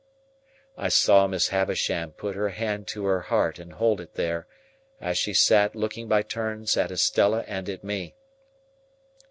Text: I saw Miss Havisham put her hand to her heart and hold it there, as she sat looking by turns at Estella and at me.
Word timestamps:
I 0.79 0.89
saw 0.89 1.27
Miss 1.27 1.49
Havisham 1.49 2.13
put 2.13 2.33
her 2.35 2.49
hand 2.49 2.87
to 2.87 3.05
her 3.05 3.19
heart 3.19 3.59
and 3.59 3.73
hold 3.73 4.01
it 4.01 4.15
there, 4.15 4.47
as 4.99 5.15
she 5.15 5.31
sat 5.35 5.75
looking 5.75 6.07
by 6.07 6.23
turns 6.23 6.75
at 6.75 6.89
Estella 6.91 7.45
and 7.47 7.69
at 7.69 7.83
me. 7.83 8.15